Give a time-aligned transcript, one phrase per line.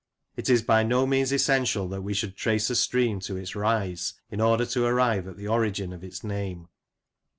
[0.35, 4.15] It is by no means essential that we should trace a stream to its rise
[4.31, 6.69] in order to arrive at the origin of its name.